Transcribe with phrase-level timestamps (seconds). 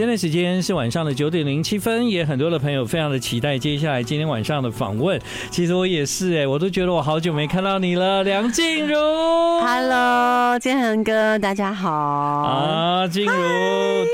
[0.00, 5.20] 现在时间是晚上的九点零七分，也很多的朋友非常的期待接下来今天晚上的访问。
[5.50, 8.96] 其实我也是哎、欸，我都觉得我好久没看到你了，梁静茹。
[9.60, 11.90] Hello，建恒哥，大家好。
[11.90, 13.32] 啊，静茹，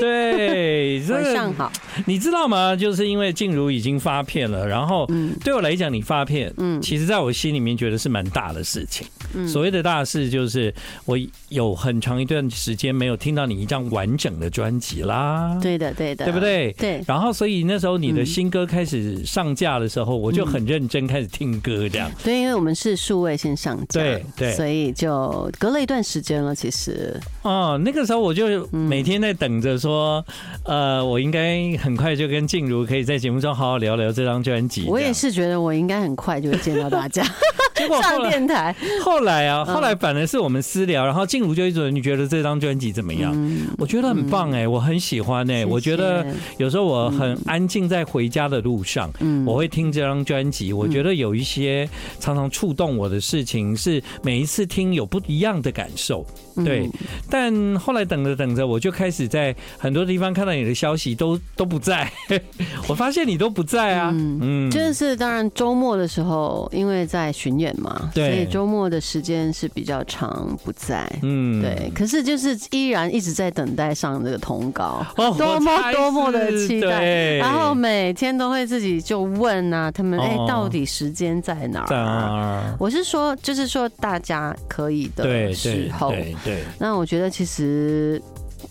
[0.01, 1.71] 对，晚上好。
[2.05, 2.75] 你知道吗？
[2.75, 5.07] 就是因为静茹已经发片了，然后
[5.41, 9.07] 对我来讲，你发片，嗯，其实在我心里面觉得是蛮大的事情。
[9.33, 10.73] 嗯，所谓的大事就是
[11.05, 11.17] 我
[11.47, 15.57] 有很长一段时间没有听到你一张完整的专辑啦。
[15.61, 16.73] 对的，对的，对不对？
[16.73, 17.03] 对。
[17.07, 22.09] 然后，所以那时候你的新歌开始上架的时候，我就很认真开始听歌，这样。
[22.23, 26.55] 对，因为我们是数位先上架，对对，所以就隔了一段时间了。
[26.55, 30.25] 其实，哦，那个时候我就每天在等着说，
[30.63, 34.85] 呃，我应该很快就跟静茹可以在节目中好好聊聊这张专辑。
[34.87, 37.23] 我也是觉得我应该很快就会见到大家。
[37.77, 43.33] 结果上电台，后来啊，后来反而是我们私聊，然后静茹就一直你觉得这张专辑怎么样？
[43.77, 46.25] 我觉得很棒哎，我很喜欢哎，我觉得
[46.57, 49.11] 有时候我很安静在回家的路上，
[49.45, 51.87] 我会听这张专辑，我觉得有一些
[52.19, 56.25] 常常触动我的事情，是每一次听有不一样的感受。
[56.65, 56.89] 对，
[57.29, 62.11] 但后来等着等着，我就开始在很多地方看到你的消息都都不在，
[62.89, 64.11] 我发现你都不在啊。
[64.13, 71.07] 嗯，真的是当然周末的时候，因为在巡演嘛，对，所以周末的时间是比较长不在。
[71.23, 71.91] 嗯，对。
[71.95, 77.37] 可是就是依然一直在等待上这个通告，多么多么的期待。
[77.37, 81.87] 然后每天都会自己就问啊，他们哎，到底时间在哪儿？
[81.87, 82.75] 在哪儿？
[82.79, 86.11] 我是说，就是说大家可以的时候。
[86.43, 88.21] 对，那我觉得其实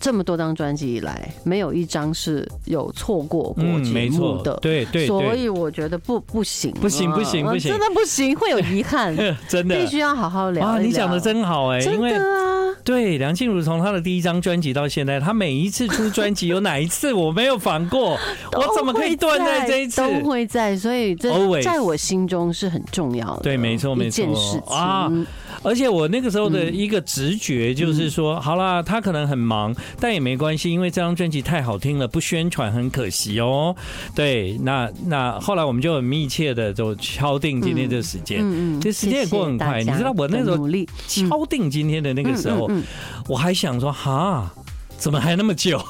[0.00, 4.56] 这么多张专辑以来，没有一张是有错过过节目的。
[4.62, 9.16] 对对，所以我觉得不不行，不行不行不行，真的不行，会有遗憾，
[9.48, 10.66] 真的必须要好好聊。
[10.66, 18.18] 啊，你讲的真好哎，真的啊，对，梁静茹从她的第一张专辑到现在，她每一次出专辑，有哪一次我没有访过？
[18.52, 20.00] 我怎么可以断在这一次？
[20.00, 21.30] 都会在，所以这
[21.62, 23.42] 在我心中是很重要的。
[23.42, 25.26] 对，没错没错，一件事情。
[25.62, 33.74] 而且我那个时候的一个直觉就是说，好啦，他可能很忙，但也没关系，因为这张专辑太好听了，不宣传很可惜哦。
[34.14, 39.82] 对，那那后来我们就很密切的就敲定今天这个时间，嗯嗯，这时间也过很快。
[39.82, 40.68] 你知道我那时候
[41.06, 42.70] 敲定今天的那个时候，
[43.28, 44.52] 我还想说，哈。
[44.98, 45.80] 怎么还那么久？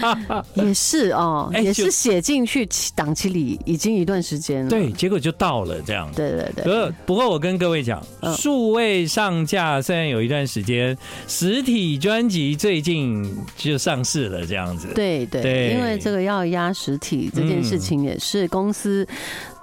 [0.54, 4.70] 也是哦， 也是写进去档期里已经一段时间了。
[4.70, 6.10] 对，结果就到了这样。
[6.14, 6.64] 对对对。
[6.64, 8.02] 不过不过我跟各位讲，
[8.36, 14.88] 数位上架虽然有一段时间，实体专辑最近就上市了这样子。
[14.94, 19.06] 对对，因为这个要压实体这件事情也是公司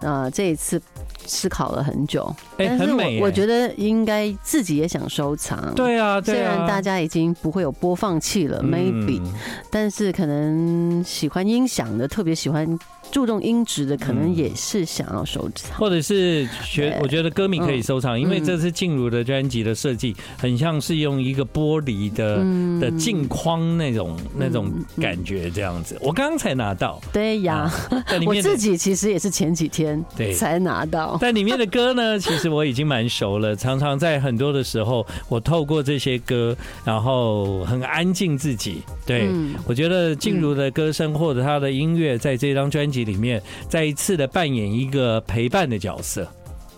[0.02, 0.81] 呃这一次。
[1.27, 5.75] 思考了很久，但是我我觉得应该自己也想收藏。
[5.75, 9.21] 对啊，虽然大家已经不会有播放器了，maybe，
[9.69, 12.67] 但是可能喜欢音响的，特别喜欢
[13.12, 15.78] 注重音质的，可能也是想要收藏。
[15.78, 22.38] 或者是学我觉得歌迷可以收藏，因为这次静茹的专辑的设计很像是用一个玻璃的
[22.79, 25.97] 的镜框那种那种感觉这样子。
[26.01, 27.72] 我刚刚才拿到，对呀，
[28.25, 31.18] 我自己其实也是前几天对才拿到。
[31.22, 33.56] 但里面的歌呢，其实我已经蛮熟了。
[33.56, 38.81] 常常在很多的时候，我透过这些歌，然后很安静自己。
[39.06, 39.29] 对，
[39.66, 46.28] 我觉得静茹的歌声或者她的音乐，在这张专辑里面，再一次的扮演一个陪伴的角色。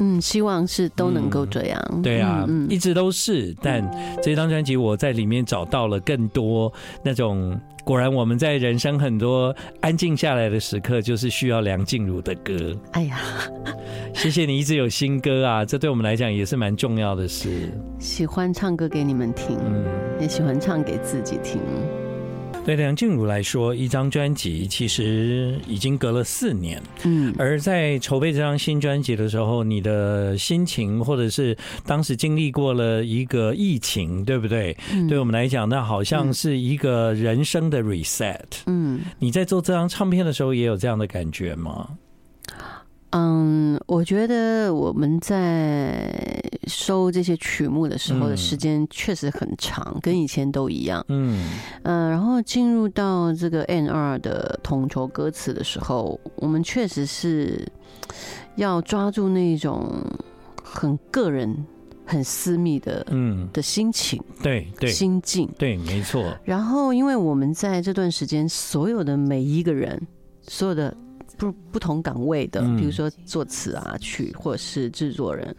[0.01, 1.85] 嗯，希望是都能够这样。
[1.91, 3.53] 嗯、对啊，嗯、一直都是。
[3.61, 3.85] 但
[4.23, 6.71] 这张专辑我在里面找到了更多
[7.03, 12.73] 那种，果然我们在人生很多安静下来的时刻，就是需要梁静茹的歌。
[12.93, 13.19] 哎呀，
[14.15, 17.69] 谢谢你一直有新歌啊，这对我们来讲也是蛮重要的事。
[17.99, 19.83] 喜欢唱歌给你们听，嗯，
[20.21, 21.59] 也喜欢唱给自己听。
[22.69, 26.79] 对梁静茹来说，一张专辑其实已经隔了四年。
[27.03, 34.77] 嗯，而在筹备这张新专辑的时候，你的心情，或者是当时经历过了一个疫情，对不对？
[34.91, 38.37] 嗯，对我们来讲，那好像是一个人生的 reset。
[38.67, 41.89] 嗯，你在做这张唱片的时候，也有这样的感觉吗？
[43.11, 46.13] 嗯，我觉得我们在
[46.67, 51.03] 收这些曲目的时候的时间确实很长，跟以前都一样。
[51.07, 51.43] 嗯
[51.81, 57.67] 嗯，然后进入到这个 A&R 的统筹歌词的时候，我们确实是
[58.57, 59.91] 要抓住那种
[60.63, 61.65] 很个人、
[62.05, 66.37] 很私密的嗯的心情，对对，心境对，没错。
[66.43, 69.99] 然后，因为我们在这段时间，所有的每一个人，
[70.43, 70.95] 所有的。
[71.39, 75.55] 不不同岗位的，比如说作词啊、曲或者是制作人，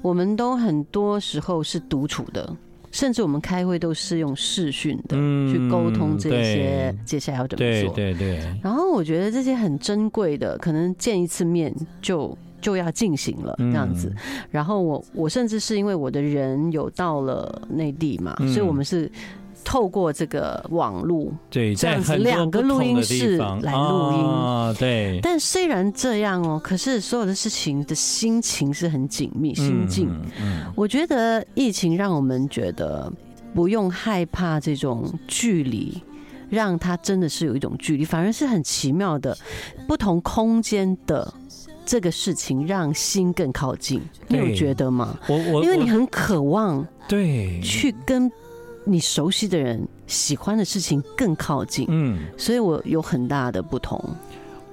[0.00, 2.56] 我们都很多时候是独处的，
[2.90, 5.16] 甚至我们开会都是用视讯的
[5.52, 7.94] 去沟通这些接下来要怎么做。
[7.94, 8.58] 对对对。
[8.62, 14.10] 然后我觉得这些很珍贵的，可能见一次面就就要进行了这样子。
[14.50, 19.10] 然后我我甚至是因为我的人有到了内地嘛，所以我们是。
[19.68, 25.20] 透过这个网络，对，这样子两个录音室来录音，啊，对。
[25.22, 30.08] 但虽然这样哦，可是所有的事情的心情是很紧密，心境。
[30.74, 33.12] 我觉得疫情让我们觉得
[33.54, 36.02] 不用害怕这种距离，
[36.48, 39.36] 让它真的是有一种距离，反而是很奇妙的
[39.86, 41.30] 不同空间的
[41.84, 44.00] 这个事情，让心更靠近。
[44.28, 45.18] 你有觉得吗？
[45.28, 48.32] 我我因为你很渴望对去跟。
[48.88, 54.02] 你熟悉的人喜欢的事情更靠近，嗯，所以我有很大的不同。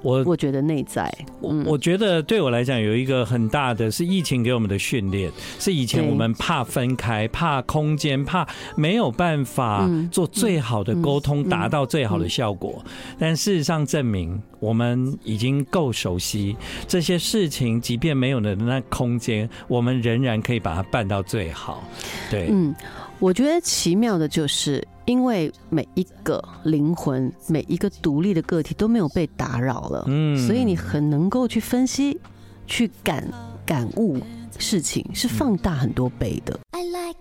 [0.01, 12.85] 我我觉得内在，我我觉得对我来讲有一个很大的是疫情给我们的训练，是以前我们怕分开，怕空间，怕没有办法做最好的沟通，达到最好的效果。
[13.17, 16.55] 但事实上证明，我们已经够熟悉
[16.87, 21.83] 这些事情，即便没有了那空间，我们仍然可以把它办到最好。
[22.29, 22.75] 对，嗯。
[23.19, 32.19] 我觉得奇妙的就是，因为每一个灵魂、每一个独立的个体都没有被打扰了，嗯，所以你很能够去分析、
[32.67, 33.27] 去感
[33.65, 34.19] 感悟
[34.59, 36.59] 事情，是放大很多倍的。
[36.71, 37.19] I like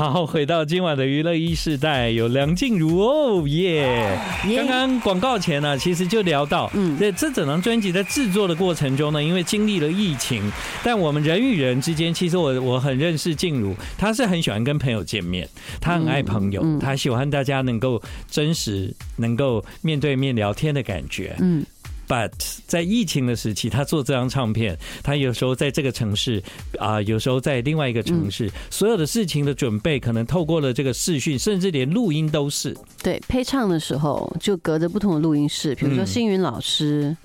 [0.00, 4.18] 好，回到今晚的娱乐一世代，有梁静茹哦耶！
[4.56, 10.50] 刚刚广告前呢，其实就聊到，嗯，这这整张专辑在制作的过程中呢，因为经历了疫情，
[10.82, 15.46] 但我们人与人之间，其实我我很认识静茹，她是很喜欢跟朋友见面，
[15.82, 18.00] 她很爱朋友，她喜欢大家能够
[18.30, 21.62] 真实，能够面对面聊天的感觉，嗯。
[22.10, 22.32] But
[22.66, 26.42] 在疫情的时期，他做这张唱片，他有时候在这个城市
[26.76, 32.76] 啊，有时候在另外一个城市，所有的事情的准备可能透过了这个视讯，甚至连录音都是。
[33.00, 37.16] 对，配唱的时候就隔着不同的录音室，比如说星云老师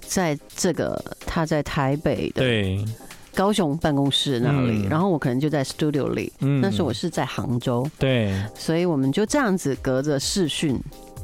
[0.00, 2.82] 在这个他在台北的对。
[3.32, 10.76] 高雄办公室那里，然后我可能就在 studio 里，那时候我是在杭州，对，所以我们就这样子隔着视讯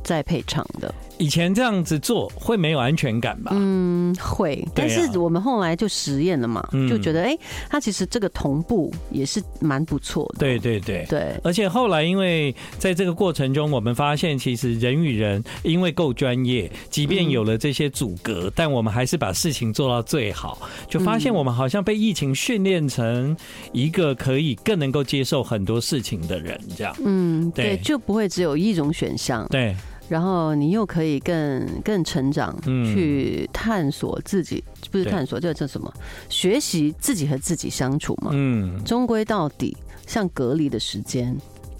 [0.04, 0.94] 在配唱的。
[1.18, 3.52] 以前这样子做会没有安全感吧？
[3.54, 4.66] 嗯，会。
[4.74, 7.36] 但是我们后来就实验了嘛，就觉得哎，
[7.70, 10.40] 它其实这个同步也是蛮不错的。
[10.40, 11.34] 对对对对。
[11.42, 20.68] 而且后来因为在这个过程中，我们发现其实人与人因为够专业，即便有了这些阻隔，但我们还是把事情做到最好。
[20.88, 23.36] 就发现我们好像被疫情训练成
[23.72, 26.94] 一个可以更能够接受很多事情的人，这样。
[27.02, 29.46] 嗯，对，就不会只有一种选项。
[29.48, 29.74] 对。
[30.08, 35.92] 然后你又可以更更成长，去探索自己，不是探索，这叫什么？
[36.28, 38.30] 学习自己和自己相处嘛。
[38.32, 39.76] 嗯，终归到底，
[40.06, 41.36] 像隔离的时间。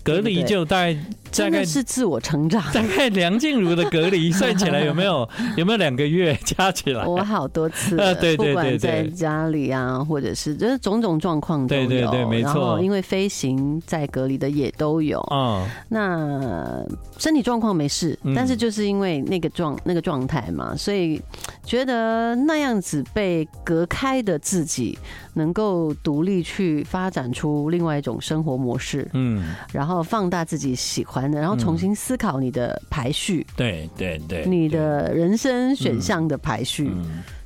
[0.06, 0.96] 隔离就大概
[1.36, 5.28] 大概是自我成长， 大概梁静茹的隔离算起来有没有？
[5.56, 7.04] 有没有两个月加起来？
[7.04, 12.80] 我好多次，对对对，不管在家里啊，或者是就是种种状况都有，对对对，没错。
[12.80, 16.84] 因为飞行在隔离的也都有，嗯，那
[17.18, 21.20] 身体状况没事，但是就是因为那个状那个状态嘛，所以
[21.64, 24.96] 觉得那样子被隔开的自己，
[25.36, 36.90] 能够独立去发展出另外一种生活模式，嗯，然后放大自己喜欢的，然后重新思考你的排序，对对对，你的人生选项的排序，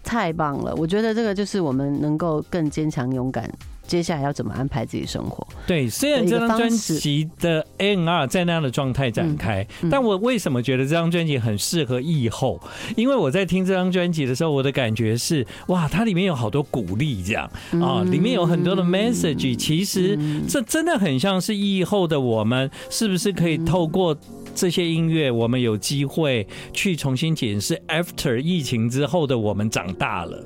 [0.04, 0.72] 太棒了！
[0.76, 3.50] 我觉得这个就是我们能够更坚强勇敢。
[3.90, 5.44] 接下来要怎么安排自己生活？
[5.66, 12.60] 对，虽然这张专辑的 N R 在那样的状态展开，但我为什么觉得这张专辑很适合疫后？
[12.94, 17.50] 因为我在听这张专辑的时候，我的感觉是，哇，它里面有好多鼓励，这样
[17.82, 19.56] 啊，里面有很多的 message。
[19.56, 20.16] 其实
[20.48, 24.16] 这真的很像是疫后的我们，是不是可以透过
[24.54, 30.44] 这些音乐，我们有机会去重新检视 After 疫情之后的我们长大了。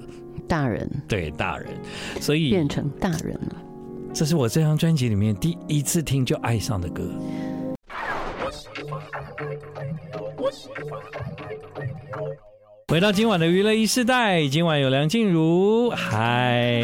[0.48, 1.68] 大人，对大人，
[2.20, 3.56] 所以变成大人了。
[4.12, 7.02] 这是我这张专辑里面第一次听就爱上的歌。
[12.88, 16.82] 回到今晚的娱乐一世代，今晚有梁静茹，嗨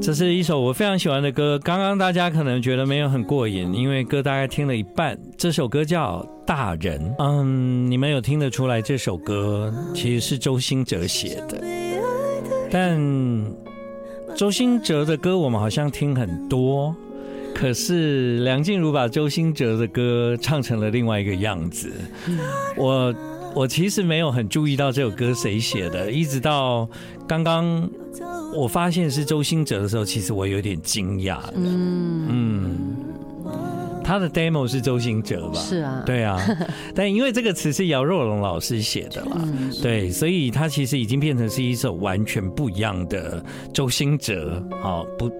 [0.00, 1.58] 这是一首我非常喜欢的歌。
[1.58, 5.18] 刚刚大家可能觉得没有很过瘾，因为歌大概听了一半。
[5.36, 11.62] 这首歌叫《大人》，嗯，你们有听得出来这首歌其实是周兴哲写的，
[12.70, 13.00] 但
[14.36, 16.94] 周兴哲的歌我们好像听很多，
[17.54, 21.90] 可是梁静茹把周兴哲的歌唱成了另外一个样子，
[22.76, 23.14] 我。
[23.54, 26.88] 我其实没有很注意到这首歌谁写的，一直到
[27.26, 27.90] 刚刚
[28.54, 31.54] 我发现是周兴哲的时候，其实我有点惊讶的。
[31.56, 32.96] 嗯嗯，
[34.02, 35.60] 他的 demo 是周兴哲吧？
[35.60, 36.40] 是啊，对啊。
[36.94, 39.36] 但因为这个词是姚若龙老师写的嘛，
[39.82, 44.62] 对，所以他其实已经变成是一首完全不一样的周兴哲。
[44.80, 45.30] 好，不。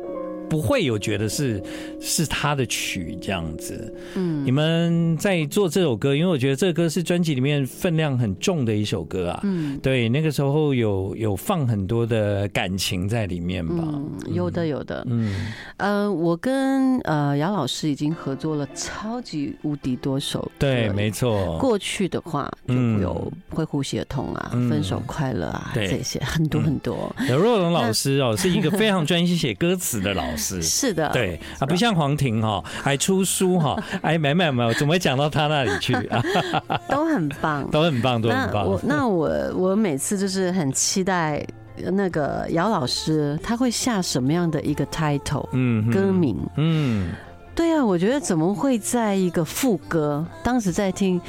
[0.48, 1.62] 不会有觉得是
[2.00, 27.14] 是他的曲这样子，嗯，你们在做这首歌，因为我觉得这个歌是专辑里面分量很重的一首歌啊，嗯，对，那个时候有有放很多的感情在里面吧，嗯，有的有的，嗯，呃，我跟呃姚老师已经合作了超级无敌多首，对，没错，过去的话就有会呼吸的痛啊，分手快乐啊，这些很多很多。
[27.28, 30.37] 姚若龙老师哦，是一个非常专心写歌词的老师。
[30.38, 36.22] 是是的，对啊，不像黄婷哈，还出书哈， 哎，没没没有，怎么会讲到他那里去啊？
[36.88, 38.66] 都很棒，都很棒，都很棒。
[38.66, 41.44] 我那我我每次就是很期待
[41.92, 47.10] 那个姚老师他会下什么样的一个 title，嗯，歌名，嗯，
[47.54, 51.20] 对啊，我觉得怎么会在一个副歌，当时在听，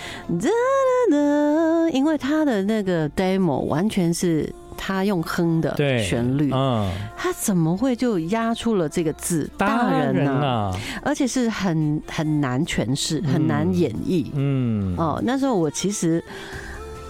[1.91, 4.53] 因为他的那个 demo 完全是。
[4.81, 10.73] 他用哼的旋律，嗯，他怎么会就压出了这个字“大人”呢？
[11.03, 14.27] 而且是很很难诠释，很难演绎。
[14.33, 16.23] 嗯，哦，那时候我其实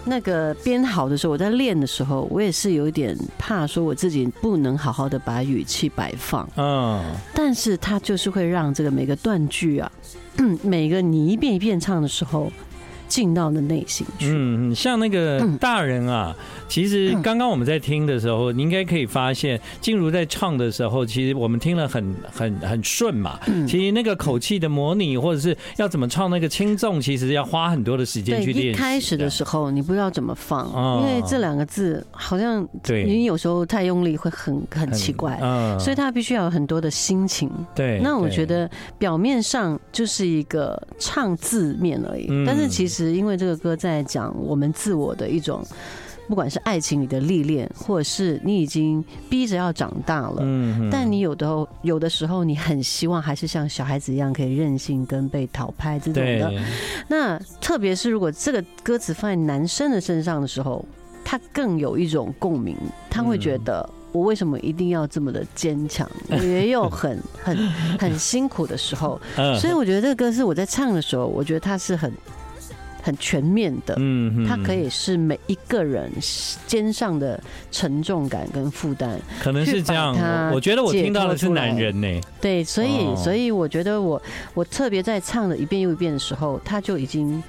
[0.03, 6.49] 那个编好的时候，我在练的时候，我也是有一点怕，说我自己不能好好的把语气摆放。
[6.57, 7.03] 嗯，
[7.35, 9.91] 但是他就是会让这个每个断句啊，
[10.38, 12.51] 嗯， 每个你一遍一遍唱的时候。
[13.10, 14.28] 进到的内心去。
[14.30, 23.39] 嗯，像那个大人啊，嗯、其实刚刚我们在听的时候，你应该可以发现，静茹在唱的时候，其实我们听了很很很顺嘛。
[23.48, 28.74] 嗯、其实那个口气的模拟，或者是要怎么唱那个轻重，其实要花很多的时间去练。
[28.74, 30.68] 一开始的时候，你不知道怎么放，
[31.01, 37.50] 因为这两个字好像对你有时候太用力会很很奇怪，嗯所以他必须要有很多的心情。
[37.74, 42.99] 对，那我觉得表面上就是一个唱字面而已，但是其实。
[43.06, 45.63] 是因为这个歌在讲我们自我的一种，
[46.27, 56.53] 不管是爱情里的历练，或者是你已经逼着要长大了，嗯，但你有的有的时候你很希望还是像小孩子一样可以任性跟被讨拍这种的。
[57.08, 60.86] 那特别是如果这个歌词放在男生的身上的时候，
[61.24, 62.75] 他更有一种共鸣，
[63.10, 66.10] 他会觉得我为什么一定要这么的坚强？
[66.29, 67.58] 我 也有很很
[67.98, 69.20] 很辛苦的时候，
[69.60, 72.12] 所以我觉得这个歌是我在唱的时候，我觉得他是很。
[73.01, 76.12] 很全面的，嗯，它可以是每一个人
[76.68, 77.41] 肩上的
[77.72, 80.15] 沉重感跟负担，可能是这样。
[80.53, 84.22] 我觉得我听到的是男人呢，对，所以所以我觉得我
[84.53, 87.41] 我特别在唱了一遍又一遍的时候，他就已经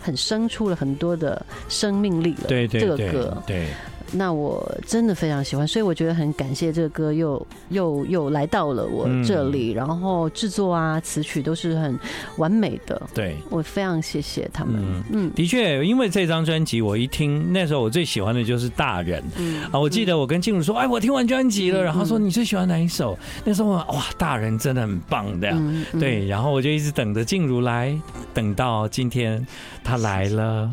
[0.00, 2.48] 很生出了很多的生命力了。
[2.48, 3.66] 对对，这个歌，对。
[4.12, 11.98] 那我真的非常喜欢，所以我觉得很感谢这个歌又又又来到了我这里，嗯、然后制作啊词曲都是很
[12.38, 13.00] 完美的。
[13.14, 14.76] 对，我非常谢谢他们。
[14.78, 19.20] 嗯，嗯的确，因为这张专辑我一听，那时候我最喜欢的就是《大人》。
[19.36, 23.84] 嗯啊，我记得我跟静茹说：“哎，我听完专辑了。”然后说：“你最喜欢哪一首？”那时候哇，
[24.16, 25.54] 《大人》真的很棒的。
[26.00, 27.94] 对，然后我就一直等着静茹来，
[28.32, 29.46] 等到今天
[29.84, 30.70] 她来了，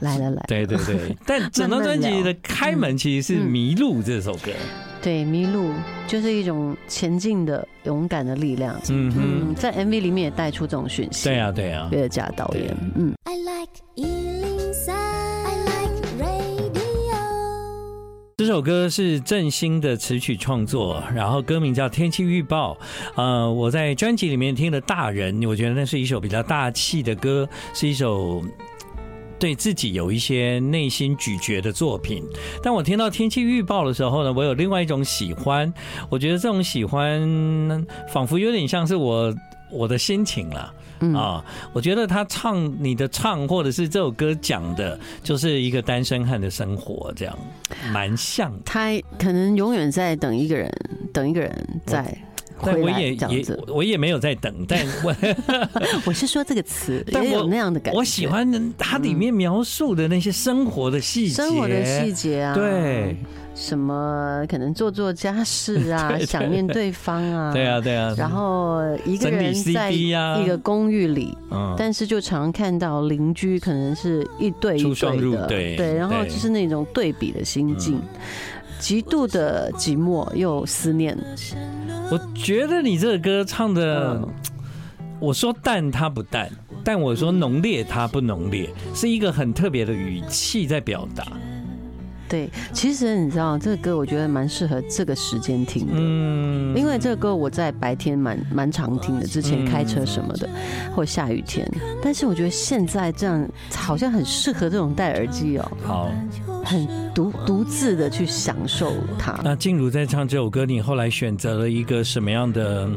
[0.00, 0.42] 来了来。
[0.48, 2.69] 对对对，但整张专辑的开。
[2.70, 4.52] 开门其实是《迷路》这首歌，
[5.02, 5.70] 对，《迷路》
[6.06, 8.80] 就是一种前进的勇敢的力量。
[8.90, 11.28] 嗯嗯，在 MV 里面也带出这种讯息。
[11.28, 13.12] 对啊，对啊，乐嘉导演，嗯。
[18.36, 22.74] 这首歌是郑兴的词曲创作，然后歌名叫《天气预报》。
[23.20, 28.40] 呃，我在专辑里面听了《大人》，我觉得那是一首比较大气的歌，是一首。
[29.40, 32.22] 对自己有一些内心咀嚼的作品，
[32.62, 35.72] 但我听到天气预报的时候呢，我有另外一种喜欢。
[36.10, 39.34] 我觉得这种喜欢，仿佛有点像是我
[39.72, 40.74] 我的心情了。
[41.02, 41.42] 嗯啊，
[41.72, 47.38] 我觉得他唱你的唱，或者是这首歌讲的，就是一个单身汉的生活，这样
[47.90, 48.52] 蛮像。
[48.66, 50.70] 他可能永远在等一个人，
[51.14, 52.14] 等一个人在。
[52.64, 55.14] 但我也也我也没有在等，但我
[56.06, 57.98] 我是说这个词， 也有那样的感觉。
[57.98, 63.16] 我喜欢它里面描述的那些生活的细节，生活的细节啊，对，
[63.54, 70.12] 什么可能做做家事啊， 想念对方啊，对啊对啊，然后一个人在一
[70.46, 71.36] 个公寓里，
[71.76, 78.00] 但是就常看到邻居可能是一对一对的，对，然后就是那种对比的心境，
[78.78, 81.16] 极度的寂寞又思念。
[82.10, 84.20] 我觉得你这个歌唱的，
[85.20, 86.50] 我说淡它不淡，
[86.82, 91.24] 但我说浓烈它不浓烈，是一个很特别的语气在表达。
[92.28, 95.92] 对，其实你知道这个歌，我觉得蛮适合这个时间听的。
[95.96, 100.48] 嗯，因为这个歌我在白天蛮蛮常听的，之前开车什么的，
[100.94, 101.68] 或下雨天。
[102.00, 106.12] 但是我觉得现在这样好像很适合这种戴耳机哦，好，
[106.64, 109.38] 很独独自的去享受它。
[109.42, 112.88] 那静茹在唱这首歌，你后来选择了一个什么样的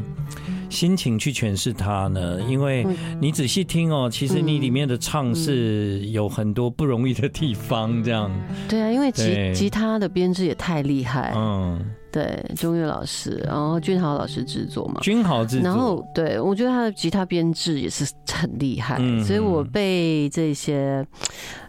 [0.70, 2.40] 心情去诠释它呢？
[2.48, 2.86] 因为
[3.20, 8.30] 你仔细听哦，其实你里面的唱是有很多不容易的地方，这样。
[8.68, 11.32] 对啊，因为吉吉他的编制也太厉害。
[11.36, 11.80] 嗯，
[12.14, 15.64] 对，中岳老师，然后君豪老师制作嘛，君豪制作。
[15.68, 21.04] 然后对，我觉得他的吉他编制也是很厉害，所以我被这些。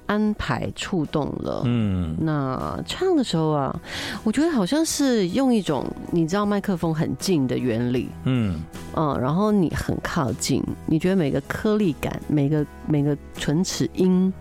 [0.07, 3.75] 安排触动了，嗯，那唱的时候啊，
[4.23, 8.61] 我觉得好像是用一种你知道麦克风很近的原理，嗯
[8.95, 14.31] 嗯，然后你很靠近，你觉得每个颗粒感，每个每个唇齿音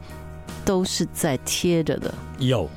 [0.67, 2.69] 都是在贴着的，有，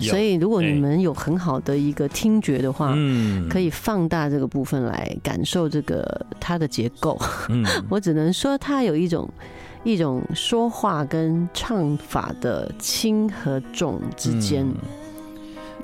[0.00, 9.28] 所以如果你们有很好的一个听觉的话，嗯，可以放大这个部分来感受这个它的结构，嗯， 我只能说它有一种。
[9.84, 14.66] 一种说话跟唱法的轻和重之间。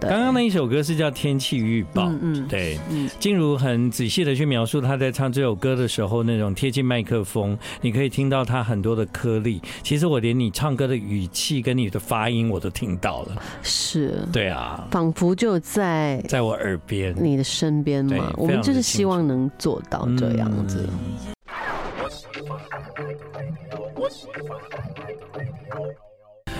[0.09, 9.61] 刚刚那一首歌是叫《天气预报》，嗯，对，嗯，静茹很仔细的去描述她在唱这首歌的时候那种贴近麦克风，你可以听到她很多的颗粒。
[9.83, 18.33] 其实我连你唱歌的语气跟你的发音我都听到了，是，对啊，仿佛就在在我耳边，你的身边嘛。
[18.37, 20.89] 我们就是希望能做到这样子。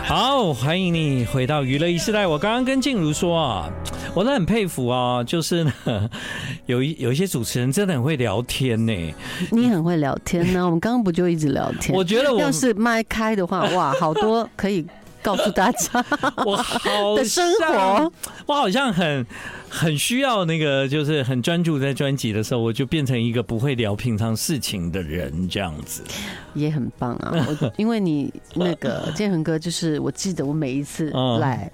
[0.05, 2.27] 好，欢迎你回到娱乐一时代。
[2.27, 3.71] 我刚刚跟静茹说啊，
[4.15, 5.73] 我都很佩服啊，就是呢，
[6.67, 9.15] 有一有一些主持人真的很会聊天呢。
[9.51, 11.97] 你很会聊天呢，我们刚刚不就一直聊天？
[11.97, 14.85] 我觉得我要是麦开的话，哇，好多可以。
[15.23, 16.05] 告诉大家，
[16.45, 18.13] 我好的生活，
[18.47, 19.27] 我好像很
[19.69, 26.03] 很需要那个，就是很专注在专辑的时候，我就变成一个不会聊平常事情的人，这样子
[26.55, 27.33] 也很棒啊。
[27.49, 31.71] 我因为你那个建恒哥，就是我记得我每一次来，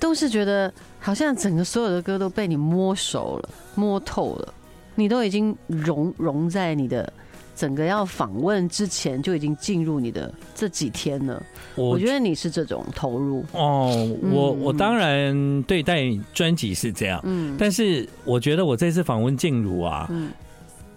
[0.00, 4.54] 都是觉得好像整个所有的歌都被你摸熟了、摸透了，
[4.94, 7.12] 你都已经融融在你的。
[7.58, 11.42] 整个要访问之前就已经进入你的这几天了，
[11.74, 13.44] 我，我觉得你是这种投入。
[13.50, 14.08] 哦。
[14.30, 20.30] 我我当然对待专辑是这样，嗯，但是我觉得我这次访问静茹啊，嗯，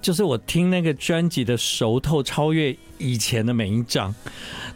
[0.01, 4.13] 就是我听那个专辑的熟透，超越以前的每一张。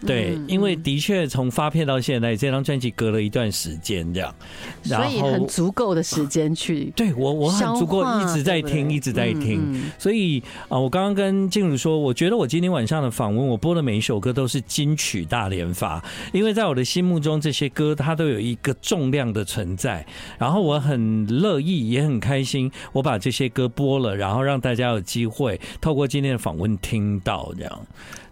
[0.06, 4.36] 对，因为的确从发片到现在，这张专辑隔了一段时间，这样，
[4.84, 6.92] 所以很足够的时间去。
[6.96, 9.82] 对我，我很足够一直在听，一直在听。
[9.98, 20.06] 所以啊，我刚刚跟静茹说，我觉得我今天晚上的访问，我播的每一首歌都是金曲大联发，因为在我的心目中，这些歌它都有一个重量的存在。
[20.38, 27.88] 然后我很乐意，也很开心，我把这些歌播了，然后让大家有机会透过今天的访问听到这样。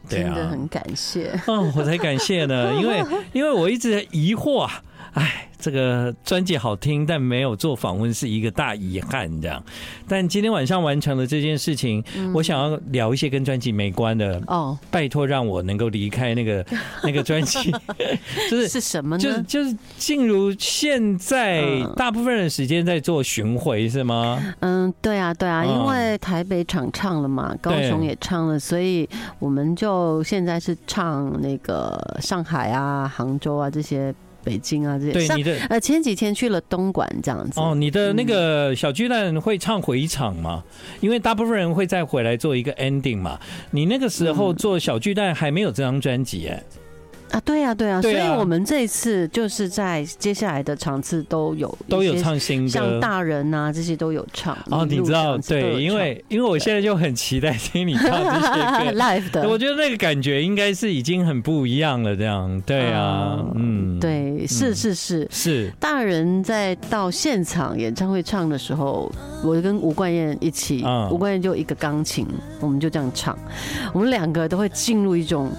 [0.07, 5.49] 真的很感谢，哦，我才感谢呢，因为因为我一直疑惑啊，哎。
[5.63, 9.63] 这个专辑好听，但没有做访问是一个大遗憾，这样。
[10.09, 14.77] 但今天晚上完成了这件事情，嗯、我想要聊一些跟专辑没关的哦。
[14.91, 16.65] 拜托让我能够离开那个
[17.01, 17.71] 那个专辑，
[18.51, 19.23] 就是是什么呢？
[19.23, 21.63] 就是就是进入现在
[21.95, 24.37] 大部分的时间在做巡回是吗？
[24.59, 29.07] 嗯，对啊，对啊，因为台北场唱了嘛，高雄也唱了，所以
[29.39, 34.13] 我们就现在是唱那个上海啊、杭州啊这些。
[34.43, 37.73] 北京啊，这些对你的呃，前几天去了东莞这样子哦。
[37.75, 40.63] 你的那个小巨蛋会唱回场吗？
[41.01, 43.39] 因为大部分人会再回来做一个 ending 嘛。
[43.71, 46.63] 你那个时候做小巨蛋还没有这张专辑哎。
[47.33, 54.55] 啊，对呀，对呀，所以我们这一次就是在接下来的场次都有都有唱新歌，像大人呐这些都有唱。
[54.69, 62.15] 哦，你知道，对，因为因为我现在就很期待听你唱这些歌 live 的，我觉得那个感觉应该是已经很不一样了。
[62.15, 65.73] 这样，对啊，嗯，对，是是是是。
[65.79, 69.11] 大人在到现场演唱会唱的时候，
[69.43, 72.27] 我跟吴冠燕一起，吴冠燕就一个钢琴，
[72.59, 73.35] 我们就这样唱，
[73.91, 75.51] 我们两个都会进入一种。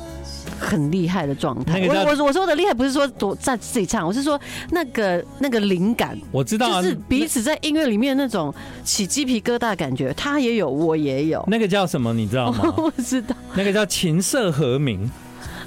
[0.65, 1.87] 很厉害的状态。
[1.87, 6.19] 我我我说的厉害不是说多在自己唱，我是说那个那个灵感。
[6.33, 11.45] 我知道，就是彼此在音乐里面那种起鸡皮疙瘩的感觉，他也有，我也有。
[11.47, 12.15] 那个叫什么？
[12.15, 12.73] 你知道吗？
[12.79, 15.11] 我知道，那个叫琴瑟和鸣。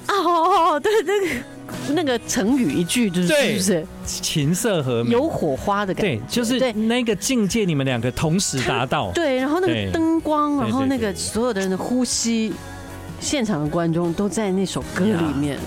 [0.08, 6.16] 哦，对，那个那个成语一句就是是不是琴瑟和鸣，有火花的感觉。
[6.16, 9.12] 对，就是那个境界，你们两个同时达到。
[9.12, 12.52] 对，然后那个灯光，然后那个所有的人的呼吸。
[13.20, 15.58] 现场的观众都在那首歌里面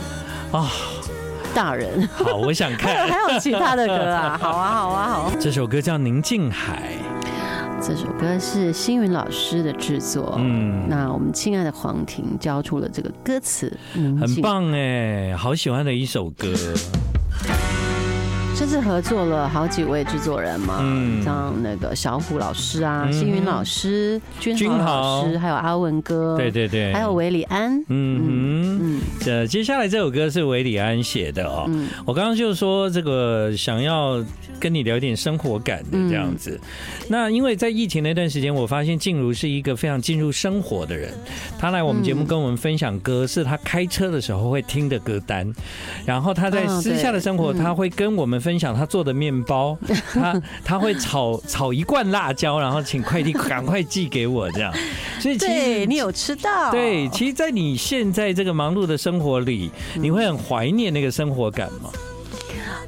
[0.51, 0.71] 啊，
[1.53, 2.07] 大人。
[2.07, 3.07] 好，我想看。
[3.07, 4.37] 还有其他的歌啊？
[4.41, 5.31] 好啊，好啊，好。
[5.39, 6.93] 这首歌叫《宁静海》。
[7.85, 16.47] 这首歌是星云老师的制作，嗯，那我们亲爱的黄婷交出了这个歌词，很棒哎，好喜欢的一首歌。
[18.61, 29.01] 这次合作了好几位制作人嘛，嗯，像那个小虎老师啊，嗯、星云老师、君豪老师，还有阿文哥，对对对，还有韦礼安，嗯嗯嗯。
[29.19, 34.23] 这接下来这首歌是韦礼安写的哦，嗯、我刚刚就说这个想要
[34.59, 36.51] 跟你聊点生活感的这样子。
[36.61, 41.11] 嗯、那因为在疫情那段时间，我发现静茹是一个非常进入生活的人。
[41.57, 45.51] 他来我们节目跟我们分享歌，是他开车的时候会听的歌单，
[46.05, 48.50] 然后他在私下的生活，他会跟我们分。
[48.51, 49.77] 分享他做的面包，
[50.13, 54.73] 他他会炒炒一罐辣椒，然后请快递 赶快寄给我，这样。
[55.21, 56.69] 所以其实你有吃到？
[56.69, 61.89] 对，其实，在你现在这个忙碌的生活里，你会很怀念那个生活感吗？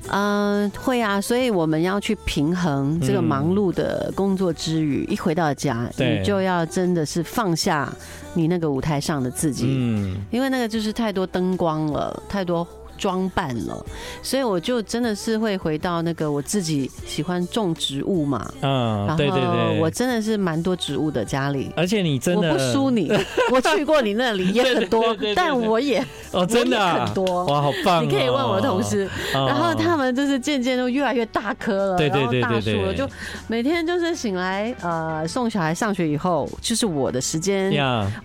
[0.09, 1.21] 嗯，会啊。
[1.21, 7.89] 所以我们要去平衡这个忙碌的工作之余，一回到家，你就要真的是放下
[8.33, 12.67] 你那个舞台上的自己，嗯，因为那个就是太多灯光了，太多。
[12.97, 13.85] 装扮了，
[14.21, 23.11] 所以我就真的是会回到那个我自己喜欢种植物嘛，嗯，对对对，我真的是蛮多植物的家里，而且你真的我不输你，
[23.51, 27.45] 我去过你那里也很多，但我也哦真的很多。
[27.45, 28.03] 哇，好棒！
[28.03, 33.07] 你可以问我的同事，然后他们就是渐渐都越来越大棵了，对对对大树了，就
[33.47, 37.73] 每天就是醒来呃送小孩上学以后，就是我的时间，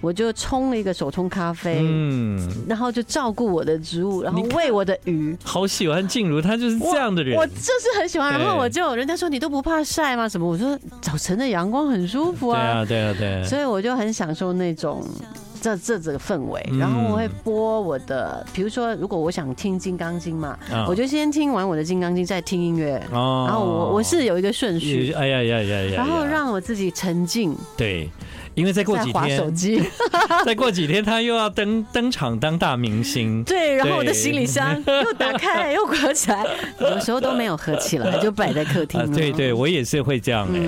[0.01, 4.43] 我就冲了一个手冲咖啡，嗯，然后就照顾我的植物，然后。
[4.59, 7.37] 喂我的鱼，好喜欢静茹，她就是这样的人。
[7.37, 10.29] 我就是很喜欢，然后我就人家说，你都不怕晒吗？
[10.29, 10.47] 什么？
[10.49, 13.45] 我说早晨的阳光很舒服啊，对啊，对啊，对。
[13.45, 15.05] 所以我就很享受那种
[15.61, 16.65] 这这这个氛围。
[16.79, 23.03] 然后我会播我的，比如说如果我想听《金刚经》嘛，我就先听完我的《金刚经》，再听音乐。
[23.13, 23.45] 哦。
[23.49, 25.13] 然后我我是有一个顺序。
[25.13, 25.95] 哎呀呀呀呀！
[25.97, 27.57] 然后让我自己沉浸。
[27.77, 28.09] 对。
[28.59, 29.83] 因为再过几天，手机，
[30.45, 33.43] 再过几天他又要登登场当大明星。
[33.47, 36.45] 对，然后我的行李箱 又打开又关起来，
[36.81, 39.11] 有时候都没有合起来，就摆在客厅。
[39.13, 40.61] 对对，我也是会这样哎，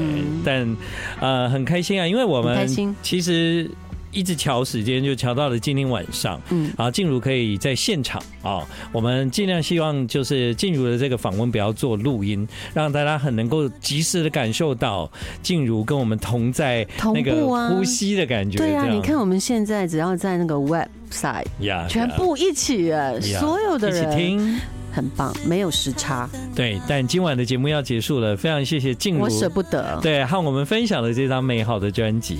[0.44, 0.76] 但
[1.20, 2.66] 呃很开心啊，因为我们
[3.02, 3.70] 其实。
[4.12, 6.40] 一直调时间，就调到了今天晚上。
[6.50, 15.10] 嗯，啊，静茹可以在现场啊，我们尽量希望就是静茹的这个访问不要做录音，让大家很能够及时的感受到
[15.42, 18.58] 静茹跟我们同在那个呼吸的感觉。
[18.58, 22.90] 对啊，你看我们现在只要在那个 website，呀，全部一起，
[23.38, 24.60] 所有的人一起听，
[24.92, 26.28] 很棒，没有时差。
[26.54, 29.98] 对，但今晚的节目要结束了，非常谢谢静茹，我舍不得。
[30.02, 32.38] 对，和我们分享了这张美好的专辑。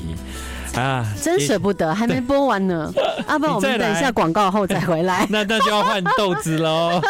[0.77, 2.93] 啊，真舍不得，还没播完呢。
[3.29, 5.27] 要不然我们等一下广告后再回来。
[5.31, 7.01] 那那就要换豆子喽。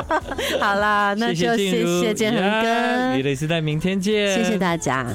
[0.60, 3.14] 好啦，那就谢谢建恒哥。
[3.16, 4.34] 李磊是在明天见。
[4.34, 5.06] 谢谢大家。